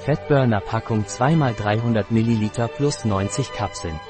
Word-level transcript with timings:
Fettburner-Packung 0.00 1.04
2x300 1.04 2.06
ml 2.08 2.68
plus 2.68 3.04
90 3.04 3.52
Kapseln. 3.52 4.00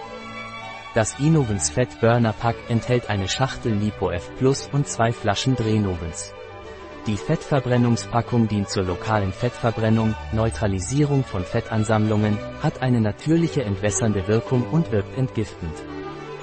Das 0.95 1.19
Inovens 1.19 1.71
Fettburner 1.71 2.32
Pack 2.32 2.56
enthält 2.69 3.11
eine 3.11 3.29
Schachtel 3.29 3.72
LipoF 3.72 4.30
Plus 4.38 4.68
und 4.72 4.87
zwei 4.87 5.12
Flaschen 5.12 5.56
Drehnovens. 5.56 6.32
Die 7.06 7.16
Fettverbrennungspackung 7.16 8.46
dient 8.46 8.68
zur 8.68 8.85
lokalen 8.85 9.33
Fettverbrennung, 9.33 10.15
Neutralisierung 10.33 11.24
von 11.24 11.45
Fettansammlungen, 11.45 12.38
hat 12.63 12.83
eine 12.83 13.01
natürliche 13.01 13.65
entwässernde 13.65 14.29
Wirkung 14.29 14.65
und 14.71 14.93
wirkt 14.93 15.19
entgiftend. 15.19 15.75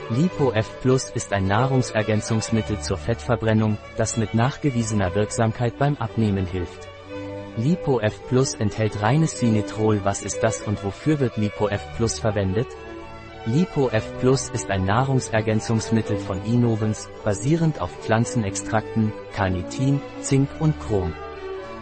LipoF 0.10 0.82
Plus 0.82 1.10
ist 1.10 1.32
ein 1.32 1.48
Nahrungsergänzungsmittel 1.48 2.80
zur 2.80 2.98
Fettverbrennung, 2.98 3.78
das 3.96 4.18
mit 4.18 4.34
nachgewiesener 4.34 5.16
Wirksamkeit 5.16 5.78
beim 5.78 5.96
Abnehmen 5.98 6.46
hilft. 6.46 6.88
LipoF 7.58 8.28
Plus 8.28 8.54
enthält 8.54 9.02
reines 9.02 9.40
Sinetrol. 9.40 10.02
Was 10.04 10.22
ist 10.22 10.44
das 10.44 10.62
und 10.62 10.84
wofür 10.84 11.20
wird 11.20 11.38
LipoF 11.38 11.82
Plus 11.98 12.20
verwendet? 12.20 12.68
LipoF 13.48 14.20
Plus 14.20 14.50
ist 14.50 14.70
ein 14.70 14.86
Nahrungsergänzungsmittel 14.86 16.18
von 16.18 16.46
Inovens, 16.46 17.10
basierend 17.24 17.82
auf 17.82 17.90
Pflanzenextrakten, 18.02 19.12
Carnitin, 19.34 20.02
Zink 20.22 20.50
und 20.60 20.80
Chrom. 20.80 21.14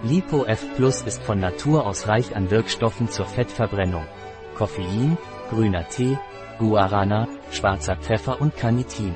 LipoF 0.04 0.76
Plus 0.78 1.02
ist 1.02 1.22
von 1.24 1.42
Natur 1.42 1.86
aus 1.86 2.08
reich 2.08 2.36
an 2.38 2.50
Wirkstoffen 2.52 3.10
zur 3.10 3.26
Fettverbrennung. 3.26 4.06
Koffein, 4.56 5.18
grüner 5.50 5.90
Tee, 5.90 6.18
Guarana, 6.58 7.28
schwarzer 7.52 7.98
Pfeffer 7.98 8.40
und 8.40 8.56
Carnitin. 8.56 9.14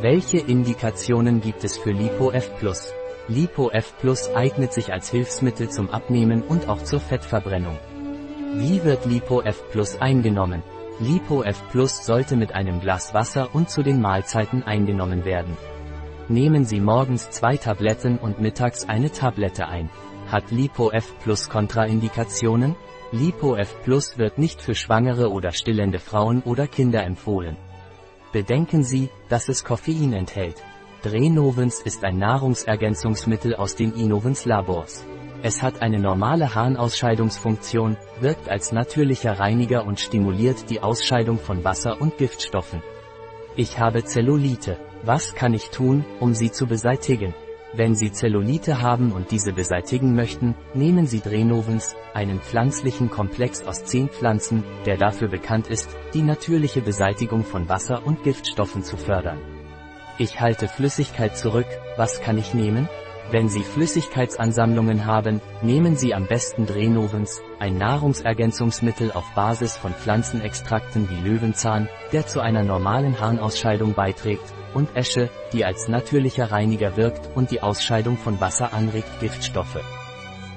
Welche 0.00 0.38
Indikationen 0.38 1.40
gibt 1.40 1.64
es 1.64 1.76
für 1.76 1.90
LipoF 1.90 2.56
Plus? 2.58 2.92
LipoF 3.28 3.96
Plus 4.00 4.34
eignet 4.34 4.72
sich 4.72 4.92
als 4.92 5.08
Hilfsmittel 5.08 5.70
zum 5.70 5.90
Abnehmen 5.90 6.42
und 6.42 6.68
auch 6.68 6.82
zur 6.82 6.98
Fettverbrennung. 6.98 7.78
Wie 8.54 8.82
wird 8.82 9.06
LipoF 9.06 9.70
Plus 9.70 10.00
eingenommen? 10.00 10.62
LipoF 10.98 11.68
Plus 11.70 12.04
sollte 12.04 12.36
mit 12.36 12.52
einem 12.52 12.80
Glas 12.80 13.14
Wasser 13.14 13.54
und 13.54 13.70
zu 13.70 13.82
den 13.82 14.00
Mahlzeiten 14.00 14.64
eingenommen 14.64 15.24
werden. 15.24 15.56
Nehmen 16.28 16.64
Sie 16.64 16.80
morgens 16.80 17.30
zwei 17.30 17.56
Tabletten 17.56 18.18
und 18.18 18.40
mittags 18.40 18.88
eine 18.88 19.12
Tablette 19.12 19.68
ein. 19.68 19.88
Hat 20.26 20.50
LipoF 20.50 21.18
Plus 21.20 21.48
Kontraindikationen? 21.48 22.74
LipoF 23.12 23.82
Plus 23.84 24.18
wird 24.18 24.38
nicht 24.38 24.60
für 24.60 24.74
schwangere 24.74 25.30
oder 25.30 25.52
stillende 25.52 26.00
Frauen 26.00 26.42
oder 26.42 26.66
Kinder 26.66 27.04
empfohlen. 27.04 27.56
Bedenken 28.32 28.82
Sie, 28.82 29.10
dass 29.28 29.48
es 29.48 29.62
Koffein 29.62 30.12
enthält. 30.12 30.56
Drenovens 31.02 31.80
ist 31.80 32.04
ein 32.04 32.18
Nahrungsergänzungsmittel 32.18 33.56
aus 33.56 33.74
den 33.74 33.92
Inovens 33.92 34.44
Labors. 34.44 35.04
Es 35.42 35.60
hat 35.60 35.82
eine 35.82 35.98
normale 35.98 36.54
Harnausscheidungsfunktion, 36.54 37.96
wirkt 38.20 38.48
als 38.48 38.70
natürlicher 38.70 39.40
Reiniger 39.40 39.84
und 39.84 39.98
stimuliert 39.98 40.70
die 40.70 40.80
Ausscheidung 40.80 41.40
von 41.40 41.64
Wasser 41.64 42.00
und 42.00 42.18
Giftstoffen. 42.18 42.84
Ich 43.56 43.80
habe 43.80 44.04
Zellulite. 44.04 44.78
Was 45.02 45.34
kann 45.34 45.54
ich 45.54 45.70
tun, 45.70 46.04
um 46.20 46.34
sie 46.34 46.52
zu 46.52 46.68
beseitigen? 46.68 47.34
Wenn 47.74 47.94
Sie 47.94 48.12
Zellulite 48.12 48.82
haben 48.82 49.12
und 49.12 49.30
diese 49.30 49.54
beseitigen 49.54 50.14
möchten, 50.14 50.54
nehmen 50.74 51.06
Sie 51.06 51.20
Drenovens, 51.20 51.96
einen 52.12 52.38
pflanzlichen 52.38 53.10
Komplex 53.10 53.66
aus 53.66 53.84
zehn 53.84 54.10
Pflanzen, 54.10 54.62
der 54.84 54.98
dafür 54.98 55.28
bekannt 55.28 55.68
ist, 55.68 55.88
die 56.12 56.20
natürliche 56.20 56.82
Beseitigung 56.82 57.44
von 57.44 57.70
Wasser 57.70 58.06
und 58.06 58.24
Giftstoffen 58.24 58.84
zu 58.84 58.98
fördern. 58.98 59.38
Ich 60.22 60.40
halte 60.40 60.68
Flüssigkeit 60.68 61.36
zurück, 61.36 61.66
was 61.96 62.20
kann 62.20 62.38
ich 62.38 62.54
nehmen? 62.54 62.88
Wenn 63.32 63.48
Sie 63.48 63.64
Flüssigkeitsansammlungen 63.64 65.04
haben, 65.04 65.40
nehmen 65.62 65.96
Sie 65.96 66.14
am 66.14 66.28
besten 66.28 66.64
Drenovens, 66.64 67.42
ein 67.58 67.76
Nahrungsergänzungsmittel 67.76 69.10
auf 69.10 69.24
Basis 69.34 69.76
von 69.76 69.92
Pflanzenextrakten 69.92 71.10
wie 71.10 71.28
Löwenzahn, 71.28 71.88
der 72.12 72.24
zu 72.24 72.38
einer 72.38 72.62
normalen 72.62 73.18
Harnausscheidung 73.18 73.94
beiträgt, 73.94 74.44
und 74.74 74.94
Esche, 74.94 75.28
die 75.52 75.64
als 75.64 75.88
natürlicher 75.88 76.52
Reiniger 76.52 76.96
wirkt 76.96 77.28
und 77.34 77.50
die 77.50 77.60
Ausscheidung 77.60 78.16
von 78.16 78.40
Wasser 78.40 78.72
anregt 78.72 79.18
Giftstoffe. 79.18 79.80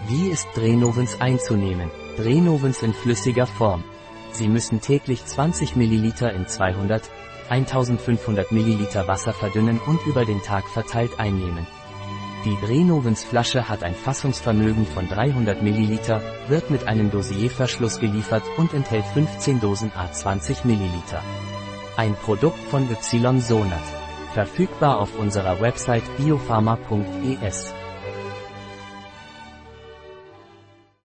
Wie 0.08 0.28
ist 0.28 0.48
Drenovens 0.54 1.20
einzunehmen? 1.20 1.90
Drenovens 2.18 2.84
in 2.84 2.94
flüssiger 2.94 3.48
Form. 3.48 3.84
Sie 4.32 4.48
müssen 4.48 4.80
täglich 4.80 5.26
20 5.26 5.76
ml 5.76 6.14
in 6.36 6.46
200, 6.46 7.10
1500 7.50 8.52
ml 8.52 9.08
Wasser 9.08 9.34
verdünnen 9.34 9.80
und 9.86 10.06
über 10.06 10.26
den 10.26 10.42
Tag 10.42 10.68
verteilt 10.68 11.20
einnehmen. 11.20 11.68
Die 12.46 12.56
Drenovens 12.64 13.24
Flasche 13.24 13.68
hat 13.68 13.84
ein 13.84 13.96
Fassungsvermögen 13.96 14.86
von 14.86 15.10
300 15.10 15.64
ml, 15.64 16.22
wird 16.48 16.70
mit 16.70 16.88
einem 16.88 17.10
Dosierverschluss 17.10 18.00
geliefert 18.00 18.44
und 18.58 18.74
enthält 18.74 19.06
15 19.06 19.60
Dosen 19.60 19.92
A20 19.92 20.66
ml. 20.66 20.92
Ein 21.98 22.16
Produkt 22.16 22.60
von 22.70 22.88
Ysonat. 22.88 23.80
Verfügbar 24.34 25.00
auf 25.00 25.18
unserer 25.18 25.60
Website 25.60 26.04
biopharma.es. 26.18 27.74